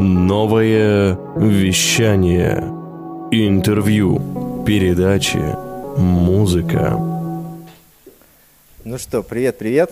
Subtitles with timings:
[0.00, 2.58] Новое вещание.
[3.32, 4.62] Интервью.
[4.64, 5.42] Передачи.
[5.98, 6.96] Музыка.
[8.84, 9.90] Ну что, привет-привет.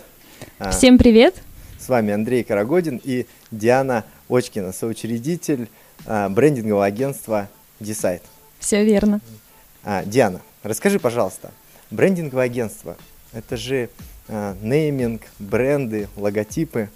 [0.61, 1.35] А, Всем привет.
[1.81, 5.69] С вами Андрей Карагодин и Диана Очкина, соучредитель
[6.07, 7.49] а, брендингового агентства
[7.81, 8.23] Decide.
[8.61, 9.21] Все верно.
[9.83, 11.51] А, Диана, расскажи, пожалуйста,
[11.91, 12.97] брендинговое агентство–
[13.33, 13.91] это же
[14.29, 16.91] нейминг, бренды, логотипы.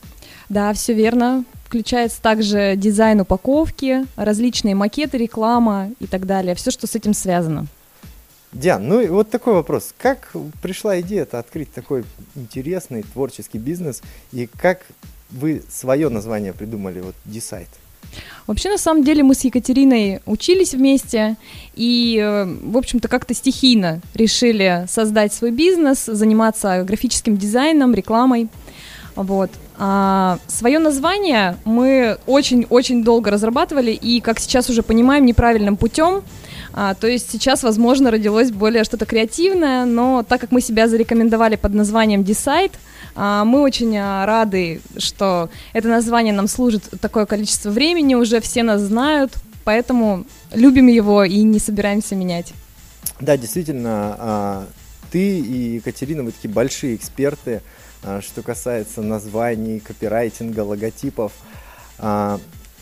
[0.50, 1.44] Да, все верно.
[1.64, 6.56] Включается также дизайн упаковки, различные макеты, реклама и так далее.
[6.56, 7.66] Все, что с этим связано.
[8.52, 9.94] Диан, ну и вот такой вопрос.
[9.96, 14.80] Как пришла идея-то открыть такой интересный творческий бизнес и как
[15.30, 17.68] вы свое название придумали, вот Decide?
[18.48, 21.36] Вообще, на самом деле, мы с Екатериной учились вместе
[21.76, 28.48] и, э, в общем-то, как-то стихийно решили создать свой бизнес, заниматься графическим дизайном, рекламой.
[29.14, 29.50] Вот.
[29.82, 36.22] А, свое название мы очень-очень долго разрабатывали и, как сейчас уже понимаем, неправильным путем.
[36.74, 41.56] А, то есть сейчас, возможно, родилось более что-то креативное, но так как мы себя зарекомендовали
[41.56, 42.72] под названием Decide,
[43.14, 48.62] а, мы очень а, рады, что это название нам служит такое количество времени, уже все
[48.62, 49.32] нас знают,
[49.64, 52.52] поэтому любим его и не собираемся менять.
[53.18, 54.66] Да, действительно, а,
[55.10, 57.62] ты и Екатерина, вы такие большие эксперты
[58.20, 61.32] что касается названий, копирайтинга, логотипов.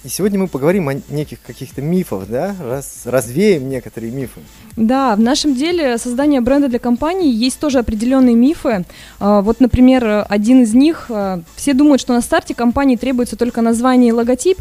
[0.03, 4.41] А, и сегодня мы поговорим о неких каких-то мифах, да, Раз, развеем некоторые мифы.
[4.77, 8.85] Да, в нашем деле создание бренда для компании есть тоже определенные мифы.
[9.19, 11.11] А, вот, например, один из них,
[11.57, 14.59] все думают, что на старте компании требуется только название и логотип,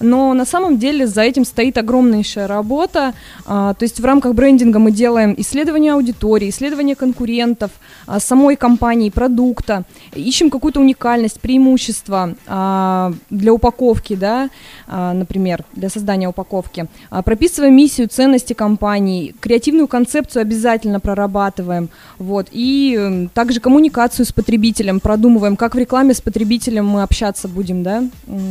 [0.00, 3.14] но на самом деле за этим стоит огромнейшая работа.
[3.46, 7.70] А, то есть в рамках брендинга мы делаем исследование аудитории, исследование конкурентов,
[8.06, 14.50] а, самой компании, продукта, ищем какую-то уникальность, преимущество а, для упаковки, да,
[14.90, 16.86] например, для создания упаковки,
[17.24, 21.88] прописываем миссию, ценности компании, креативную концепцию обязательно прорабатываем,
[22.18, 27.82] вот, и также коммуникацию с потребителем продумываем, как в рекламе с потребителем мы общаться будем,
[27.82, 28.04] да,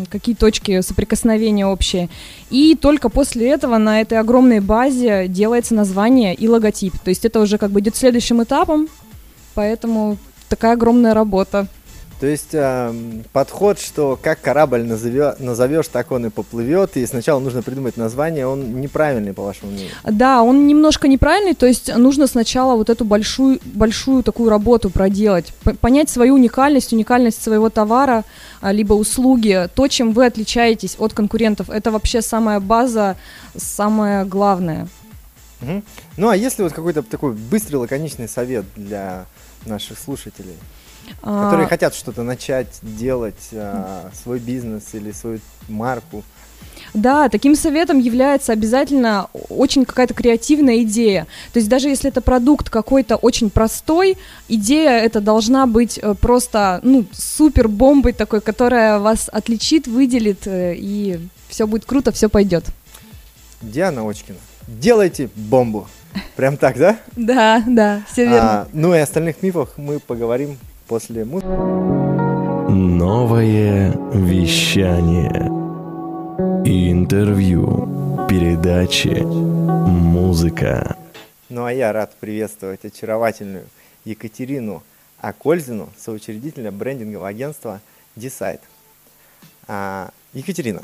[0.09, 2.09] какие точки соприкосновения общее.
[2.49, 6.97] И только после этого на этой огромной базе делается название и логотип.
[6.99, 8.87] То есть это уже как бы идет следующим этапом,
[9.55, 11.67] поэтому такая огромная работа.
[12.19, 12.93] То есть э,
[13.31, 18.45] подход, что как корабль назовё, назовешь, так он и поплывет, и сначала нужно придумать название,
[18.45, 19.91] он неправильный, по вашему мнению?
[20.03, 25.53] Да, он немножко неправильный, то есть нужно сначала вот эту большую, большую такую работу проделать,
[25.79, 28.25] понять свою уникальность, уникальность своего товара,
[28.59, 33.15] а, либо услуги, то, чем вы отличаетесь от конкурентов, это вообще самая база,
[33.55, 34.89] самое главное.
[35.61, 35.83] Угу.
[36.17, 39.25] Ну а если вот какой-то такой быстрый лаконичный совет для
[39.65, 40.55] наших слушателей?
[41.21, 41.69] Которые а...
[41.69, 46.23] хотят что-то начать делать, а, свой бизнес или свою марку.
[46.93, 51.27] Да, таким советом является обязательно очень какая-то креативная идея.
[51.53, 54.17] То есть даже если это продукт какой-то очень простой,
[54.47, 60.75] идея это должна быть э, просто, ну, супер бомбой такой, которая вас отличит, выделит, э,
[60.75, 62.65] и все будет круто, все пойдет.
[63.61, 64.37] Диана Очкина,
[64.67, 65.87] делайте бомбу.
[66.35, 66.97] Прям так, да?
[67.15, 68.61] Да, да, все верно.
[68.61, 70.57] А, ну и остальных мифах мы поговорим
[70.89, 71.47] после музыки.
[72.71, 75.29] Новое вещание.
[76.65, 78.25] Интервью.
[78.27, 79.21] Передачи.
[79.21, 80.97] Музыка.
[81.49, 83.65] Ну а я рад приветствовать очаровательную
[84.03, 84.81] Екатерину
[85.19, 87.81] Акользину, соучредителя брендингового агентства
[88.15, 88.61] Decide.
[89.67, 90.81] А, Екатерина.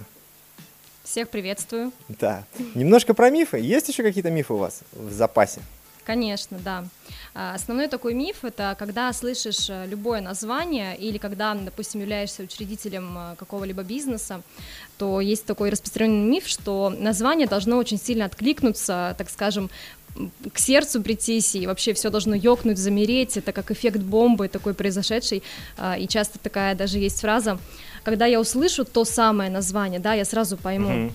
[1.03, 1.91] Всех приветствую.
[2.09, 2.43] Да.
[2.75, 3.57] Немножко про мифы.
[3.57, 5.61] Есть еще какие-то мифы у вас в запасе?
[6.05, 6.85] Конечно, да.
[7.33, 13.17] А, основной такой миф– это когда слышишь э, любое название или когда, допустим, являешься учредителем
[13.17, 14.41] э, какого-либо бизнеса,
[14.99, 19.71] то есть такой распространенный миф, что название должно очень сильно откликнуться, так скажем,
[20.53, 25.41] к сердцу прийтись, и вообще все должно ёкнуть, замереть, это как эффект бомбы такой произошедший,
[25.77, 27.57] а, и часто такая даже есть фраза,
[28.03, 31.11] когда я услышу то самое название, да, я сразу пойму, mm-hmm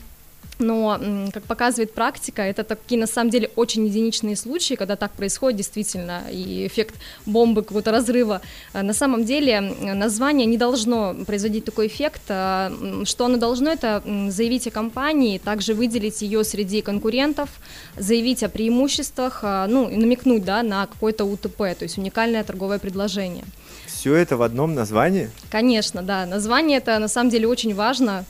[0.60, 1.00] но,
[1.32, 6.22] как показывает практика, это такие на самом деле очень единичные случаи, когда так происходит действительно,
[6.30, 6.94] и эффект
[7.26, 8.42] бомбы, какого-то разрыва.
[8.72, 12.22] А на самом деле название не должно производить такой эффект.
[12.28, 12.72] А,
[13.04, 17.48] что оно должно, это заявить о компании, также выделить ее среди конкурентов,
[17.96, 22.78] заявить о преимуществах, а, ну, и намекнуть да, на какое-то УТП, то есть уникальное торговое
[22.78, 23.44] предложение.
[23.86, 25.30] Все это в одном названии?
[25.50, 26.26] Конечно, да.
[26.26, 28.24] Название это на самом деле очень важно.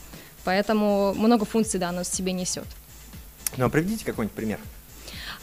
[0.45, 2.67] Поэтому много функций, да, оно в себе несет.
[3.57, 4.59] Ну, а приведите какой-нибудь пример.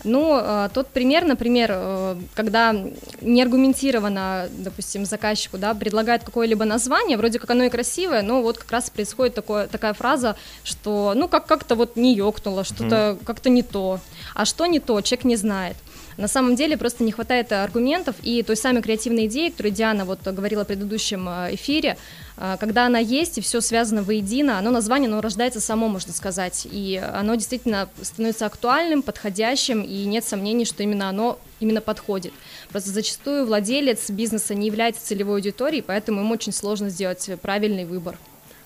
[0.03, 2.75] Ну, э, тот пример, например, э, когда
[3.21, 8.71] неаргументированно, допустим, заказчику, да, предлагает какое-либо название, вроде как оно и красивое, но вот как
[8.71, 13.25] раз происходит такое, такая фраза, что, ну, как- как-то вот не ёкнуло, что-то mm-hmm.
[13.25, 13.99] как-то не то.
[14.35, 15.75] А что не то, человек не знает.
[16.17, 20.21] На самом деле просто не хватает аргументов и той самой креативной идеи, которую Диана вот
[20.23, 21.97] говорила в предыдущем э, эфире,
[22.37, 26.95] когда она есть и все связано воедино, оно название, оно рождается само, можно сказать, и
[26.97, 32.33] оно действительно становится актуальным, подходящим, и нет сомнений, что именно оно именно подходит.
[32.69, 38.17] Просто зачастую владелец бизнеса не является целевой аудиторией, поэтому им очень сложно сделать правильный выбор.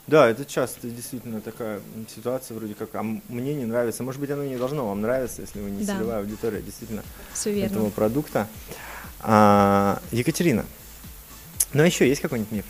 [0.07, 1.79] Да, это часто действительно такая
[2.13, 4.03] ситуация, вроде как, а мне не нравится.
[4.03, 5.95] Может быть, оно не должно вам нравиться, если вы не да.
[5.95, 7.03] целевая аудитория действительно
[7.33, 7.73] Все верно.
[7.73, 8.47] этого продукта.
[9.21, 10.65] А, Екатерина,
[11.73, 12.65] ну а еще есть какой-нибудь миф?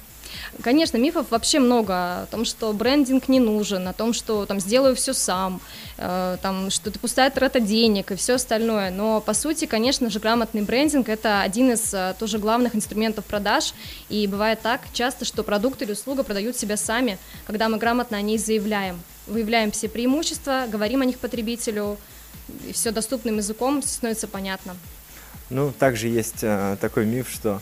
[0.62, 4.96] Конечно, мифов вообще много о том, что брендинг не нужен, о том, что там сделаю
[4.96, 5.62] все сам,
[5.98, 8.92] э, там, что это пустая трата денег и все остальное.
[8.92, 13.74] Но по сути, конечно же, грамотный брендинг это один из э, тоже главных инструментов продаж.
[14.10, 17.18] И бывает так часто, что продукт или услуга продают себя сами,
[17.48, 19.00] когда мы грамотно о ней заявляем.
[19.28, 21.98] Выявляем все преимущества, говорим о них потребителю,
[22.68, 24.76] и все доступным языком становится понятно.
[25.50, 27.62] Ну, также есть э, такой миф, что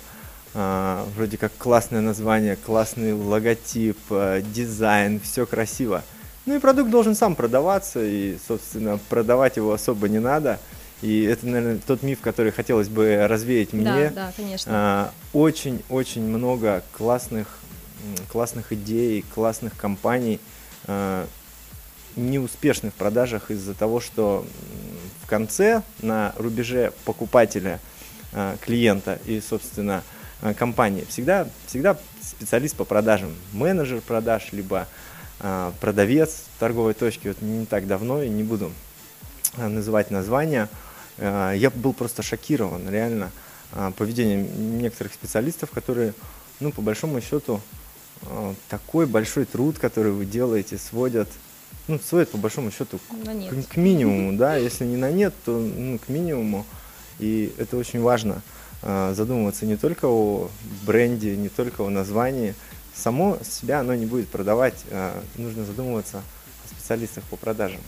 [1.15, 6.03] вроде как классное название, классный логотип, а, дизайн, все красиво.
[6.45, 10.59] Ну и продукт должен сам продаваться, и, собственно, продавать его особо не надо.
[11.01, 14.09] И это, наверное, тот миф, который хотелось бы развеять мне.
[14.09, 15.11] Да, да, конечно.
[15.31, 17.59] Очень-очень а, много классных,
[18.31, 20.39] классных идей, классных компаний,
[20.87, 21.25] а,
[22.15, 24.45] неуспешных в продажах из-за того, что
[25.23, 27.79] в конце, на рубеже покупателя,
[28.33, 30.03] а, клиента и, собственно,
[30.57, 31.05] компании.
[31.09, 34.87] Всегда, всегда специалист по продажам, менеджер продаж, либо
[35.39, 37.29] э, продавец торговой точки.
[37.29, 38.71] Вот не так давно, и не буду
[39.57, 40.69] э, называть название,
[41.17, 43.31] э, я был просто шокирован реально
[43.73, 46.13] э, поведением некоторых специалистов, которые,
[46.59, 47.61] ну, по большому счету,
[48.21, 51.27] э, такой большой труд, который вы делаете, сводят
[51.87, 55.97] ну, сводят по большому счету к, к минимуму, да, если не на нет, то ну,
[55.97, 56.65] к минимуму,
[57.17, 58.41] и это очень важно.
[58.81, 60.49] А, задумываться не только о
[60.85, 62.55] бренде, не только о названии.
[62.95, 66.21] Само себя оно не будет продавать, а, нужно задумываться
[66.65, 67.81] о специалистах по продажам.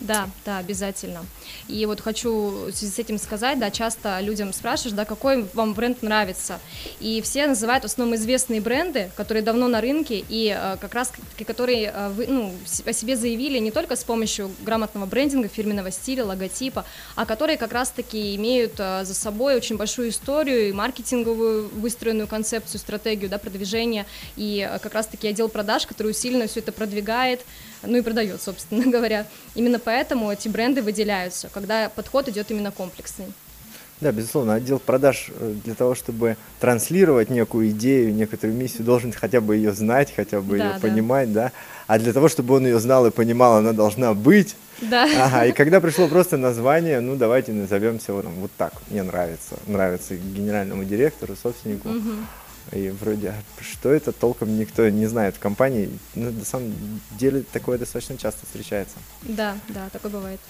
[0.00, 1.26] Да, да, обязательно.
[1.68, 5.74] И вот хочу в связи с этим сказать, да, часто людям спрашиваешь, да, какой вам
[5.74, 6.58] бренд нравится.
[7.00, 11.12] И все называют в основном известные бренды, которые давно на рынке, и э, как раз
[11.44, 12.54] которые э, вы, ну,
[12.86, 17.72] о себе заявили не только с помощью грамотного брендинга, фирменного стиля, логотипа, а которые как
[17.72, 24.06] раз-таки имеют э, за собой очень большую историю и маркетинговую выстроенную концепцию, стратегию, да, продвижения,
[24.36, 27.44] и э, как раз-таки отдел продаж, который усиленно все это продвигает,
[27.82, 29.26] ну и продает, собственно говоря.
[29.54, 33.26] Именно поэтому эти бренды выделяются, когда подход идет именно комплексный.
[34.00, 39.42] Да, безусловно, отдел продаж э, для того, чтобы транслировать некую идею, некоторую миссию, должен хотя
[39.42, 40.80] бы ее знать, хотя бы да, ее да.
[40.80, 41.52] понимать, да.
[41.86, 44.56] А для того, чтобы он ее знал и понимал, она должна быть.
[44.80, 45.04] Да.
[45.04, 48.72] Ага, и когда пришло просто название, ну давайте назовемся вот, вот так.
[48.88, 51.90] Мне нравится, нравится генеральному директору, собственнику.
[51.90, 52.12] Угу.
[52.72, 55.90] И вроде, а что это, толком никто не знает в компании.
[56.14, 56.72] Но на самом
[57.18, 58.96] деле такое достаточно часто встречается.
[59.22, 60.40] Да, да, такое бывает.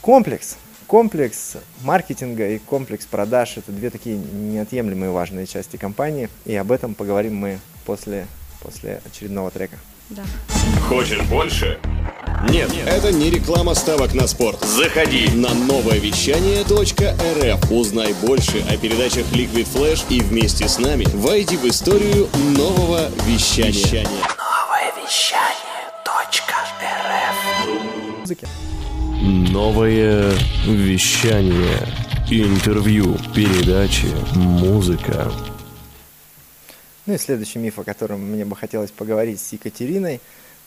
[0.00, 0.56] Комплекс.
[0.86, 6.28] Комплекс маркетинга и комплекс продаж– это две такие неотъемлемые важные части компании.
[6.44, 8.26] И об этом поговорим мы после,
[8.60, 9.78] после очередного трека.
[10.10, 10.24] Да.
[10.88, 11.78] Хочешь больше?
[12.48, 14.60] Нет, это не реклама ставок на спорт.
[14.64, 17.70] Заходи на новое вещание .рф.
[17.70, 24.04] Узнай больше о передачах Liquid Flash и вместе с нами войди в историю нового вещания.
[24.04, 25.62] Новое вещание
[28.26, 28.42] .рф.
[29.52, 30.32] Новое
[30.66, 31.78] вещание.
[32.28, 35.30] Интервью, передачи, музыка.
[37.06, 40.20] Ну и следующий миф, о котором мне бы хотелось поговорить с Екатериной,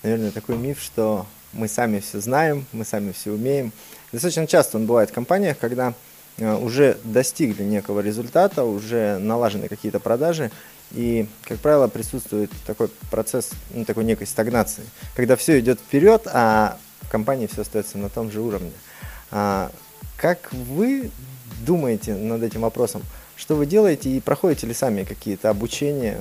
[0.03, 1.25] наверное, такой миф, что
[1.56, 3.72] мы сами все знаем, мы сами все умеем.
[4.12, 5.94] Достаточно часто он бывает в компаниях, когда
[6.38, 10.52] э, уже достигли некого результата, уже налажены какие-то продажи,
[10.92, 14.84] и, как правило, присутствует такой процесс, ну, такой некой стагнации,
[15.16, 18.72] когда все идет вперед, а в компании все остается на том же уровне.
[19.32, 19.72] А,
[20.18, 21.10] как вы
[21.66, 23.02] думаете над этим вопросом?
[23.36, 26.18] Что вы делаете и проходите ли сами какие-то обучения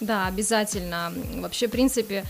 [0.00, 1.12] да, обязательно.
[1.36, 2.24] Вообще, в принципе,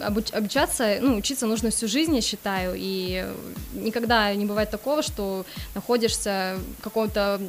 [0.00, 3.26] обучаться, ну, учиться нужно всю жизнь, я считаю, и
[3.74, 5.44] никогда не бывает такого, что
[5.74, 7.40] находишься в каком-то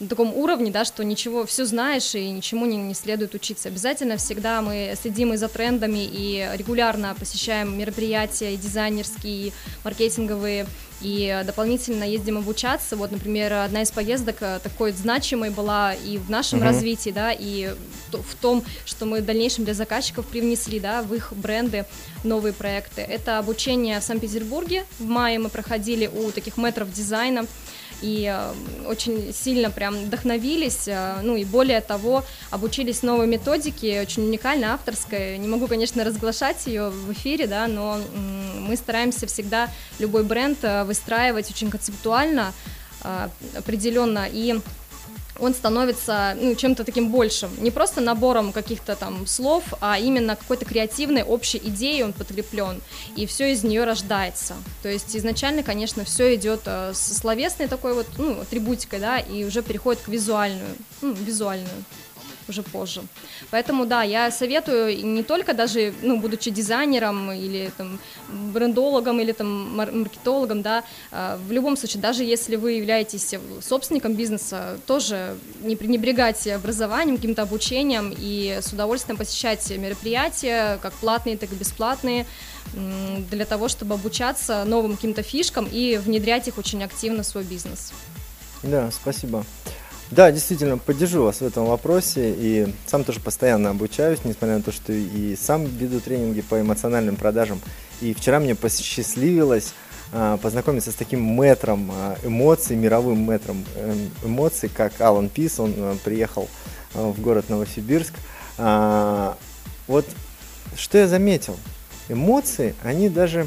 [0.00, 3.68] на таком уровне, да, что ничего, все знаешь и ничему не, не следует учиться.
[3.68, 9.52] Обязательно всегда мы следим и за трендами и регулярно посещаем мероприятия и дизайнерские, и
[9.84, 10.66] маркетинговые,
[11.02, 12.96] и дополнительно ездим обучаться.
[12.96, 16.64] Вот, например, одна из поездок э, такой значимой была и в нашем uh-huh.
[16.64, 17.74] развитии, да, и
[18.12, 21.84] в том, что мы в дальнейшем для заказчиков привнесли, да, в их бренды
[22.22, 23.00] новые проекты.
[23.02, 24.84] Это обучение в Санкт-Петербурге.
[25.00, 27.46] В мае мы проходили у таких метров дизайна
[28.02, 34.22] и э, очень сильно прям вдохновились, э, ну и более того, обучились новой методике, очень
[34.22, 37.98] уникальной, авторской, не могу, конечно, разглашать ее в эфире, да, но
[38.58, 42.52] мы стараемся всегда любой бренд э, выстраивать очень концептуально,
[43.56, 44.60] определенно, и
[45.40, 50.64] он становится ну, чем-то таким большим, не просто набором каких-то там слов, а именно какой-то
[50.64, 52.80] креативной общей идеей он подкреплен,
[53.16, 54.54] и все из нее рождается.
[54.82, 59.44] То есть изначально, конечно, все идет э, с словесной такой вот ну, атрибутикой, да, и
[59.44, 61.84] уже переходит к визуальную, ну, визуальную
[62.50, 63.02] уже позже.
[63.50, 69.76] Поэтому, да, я советую не только даже, ну, будучи дизайнером или там брендологом или там
[69.76, 76.46] маркетологом, да, а, в любом случае, даже если вы являетесь собственником бизнеса, тоже не пренебрегать
[76.46, 82.26] образованием, каким-то обучением и с удовольствием посещать мероприятия, как платные, так и бесплатные,
[83.30, 87.92] для того, чтобы обучаться новым каким-то фишкам и внедрять их очень активно в свой бизнес.
[88.62, 89.44] Да, спасибо.
[90.10, 92.34] Да, действительно, поддержу вас в этом вопросе.
[92.36, 97.14] И сам тоже постоянно обучаюсь, несмотря на то, что и сам веду тренинги по эмоциональным
[97.14, 97.60] продажам.
[98.00, 99.72] И вчера мне посчастливилось
[100.12, 105.60] а, познакомиться с таким метром а, эмоций, мировым метром эм, эмоций, как Алан Пис.
[105.60, 106.48] Он а, приехал
[106.92, 108.14] в город Новосибирск.
[108.58, 110.06] Вот
[110.76, 111.56] что я заметил.
[112.08, 113.46] Эмоции, они даже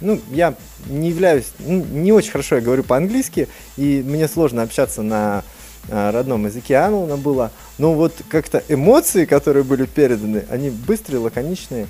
[0.00, 0.54] ну, я
[0.86, 5.44] не являюсь, ну, не очень хорошо я говорю по-английски, и мне сложно общаться на
[5.90, 11.86] а, родном языке Анлана было, но вот как-то эмоции, которые были переданы, они быстрые, лаконичные,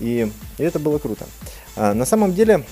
[0.00, 1.26] и, и это было круто.
[1.76, 2.64] А, на самом деле,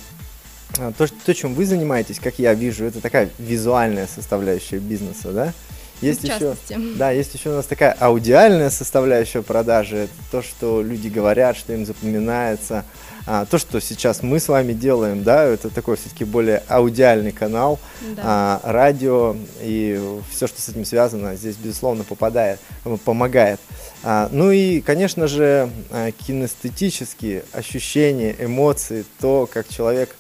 [0.79, 5.53] а, то, то, чем вы занимаетесь, как я вижу, это такая визуальная составляющая бизнеса, да?
[6.01, 6.55] Есть еще,
[6.97, 11.73] да, есть еще у нас такая аудиальная составляющая продажи, это то, что люди говорят, что
[11.73, 12.85] им запоминается,
[13.27, 17.79] а, то, что сейчас мы с вами делаем, да, это такой все-таки более аудиальный канал,
[18.17, 18.23] да.
[18.25, 22.61] а, радио и все, что с этим связано, здесь, безусловно, попадает,
[23.05, 23.61] помогает.
[24.03, 30.15] А, ну и, конечно же, а, кинестетические ощущения, эмоции, то, как человек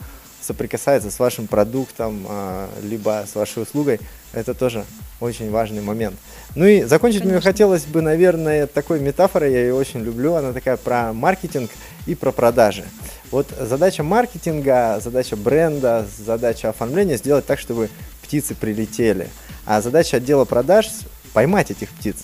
[0.45, 4.01] соприкасается с вашим продуктом, а, либо с вашей услугой,
[4.33, 4.85] это тоже
[5.21, 6.17] очень важный момент.
[6.55, 7.39] Ну и закончить Конечно.
[7.39, 11.71] мне хотелось бы, наверное, такой метафорой, я ее очень люблю, она такая про маркетинг
[12.07, 12.85] и про продажи.
[13.31, 17.89] Вот задача маркетинга, задача бренда, задача оформления сделать так, чтобы
[18.23, 19.29] птицы прилетели.
[19.67, 20.91] А задача отдела продаж
[21.33, 22.17] поймать этих птиц.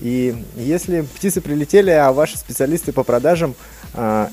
[0.00, 3.54] И если птицы прилетели, а ваши специалисты по продажам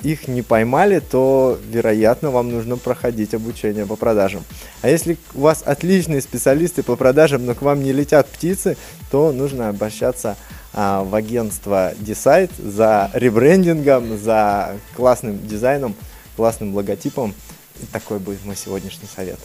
[0.03, 4.43] их не поймали, то, вероятно, вам нужно проходить обучение по продажам.
[4.81, 8.77] А если у вас отличные специалисты по продажам, но к вам не летят птицы,
[9.11, 10.35] то нужно обращаться
[10.73, 15.95] э, в агентство Decide за ребрендингом, за классным дизайном,
[16.35, 17.33] классным логотипом.
[17.81, 19.39] И такой будет мой сегодняшний совет.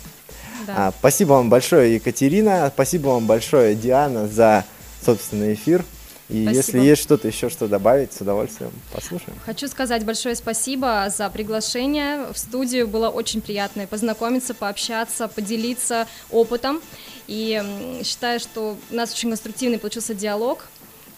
[0.67, 0.89] Да.
[0.89, 2.71] А, спасибо вам большое, Екатерина.
[2.75, 4.65] Спасибо вам большое, Диана, за
[5.05, 5.85] собственный эфир.
[6.31, 6.51] И спасибо.
[6.51, 9.37] если есть что-то еще, что добавить, с удовольствием послушаем.
[9.45, 12.87] Хочу сказать большое спасибо за приглашение в студию.
[12.87, 16.81] Было очень приятно познакомиться, пообщаться, поделиться опытом.
[17.27, 20.67] И считаю, что у нас очень конструктивный получился диалог,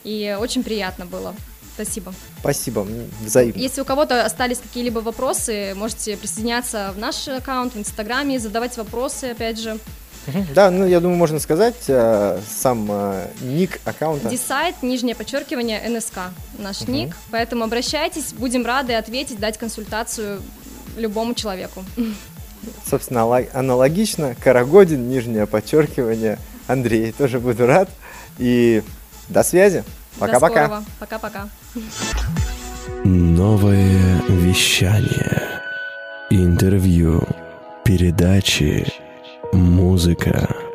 [0.05, 1.35] и очень приятно было.
[1.75, 2.13] Спасибо.
[2.41, 2.87] Спасибо,
[3.23, 3.59] взаимно.
[3.59, 9.27] Если у кого-то остались какие-либо вопросы, можете присоединяться в наш аккаунт в Инстаграме, задавать вопросы,
[9.27, 9.79] опять же.
[10.55, 14.29] Да, ну я думаю, можно сказать э, сам э, ник аккаунта.
[14.29, 16.19] Десайт, нижнее подчеркивание, НСК,
[16.59, 16.93] наш угу.
[16.93, 17.17] ник.
[17.31, 20.41] Поэтому обращайтесь, будем рады ответить, дать консультацию
[20.97, 21.85] любому человеку.
[22.89, 26.39] Собственно, аналогично, Карагодин, нижнее подчеркивание,
[26.69, 27.89] Андрей, тоже буду рад.
[28.39, 28.83] И
[29.29, 29.85] до связи.
[30.19, 30.83] Пока-пока.
[30.99, 31.49] Пока-пока.
[33.05, 35.61] Новое вещание.
[36.31, 37.27] Интервью.
[37.85, 39.02] Передачи
[39.53, 40.72] музыка